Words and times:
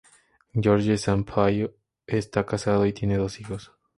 Jorge 0.55 0.95
Sampaio 0.97 1.75
está 2.07 2.43
casado 2.43 2.87
y 2.87 2.93
tiene 2.93 3.17
dos 3.17 3.39
hijos. 3.39 3.71